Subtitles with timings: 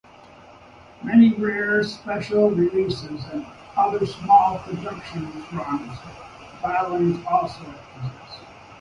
[1.03, 3.45] Many rare, special releases and
[3.77, 5.89] other small production run
[6.59, 7.63] bottlings also
[7.97, 8.39] exist.